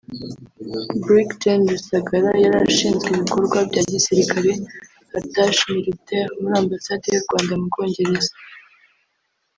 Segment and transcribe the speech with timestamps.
[1.01, 4.51] Brig Gen Rusagara yari ashinzwe ibikorwa bya gisirikari
[5.17, 8.31] (attaché militaire) muri Ambasade y’u Rwanda mu Bwongereza